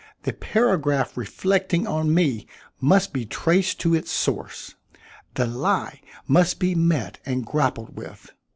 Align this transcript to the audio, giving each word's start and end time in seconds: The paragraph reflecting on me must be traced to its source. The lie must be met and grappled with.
The 0.23 0.33
paragraph 0.33 1.15
reflecting 1.15 1.85
on 1.85 2.11
me 2.11 2.47
must 2.79 3.13
be 3.13 3.23
traced 3.23 3.79
to 3.81 3.93
its 3.93 4.09
source. 4.09 4.73
The 5.35 5.45
lie 5.45 6.01
must 6.27 6.57
be 6.59 6.73
met 6.73 7.19
and 7.23 7.45
grappled 7.45 7.95
with. 7.95 8.31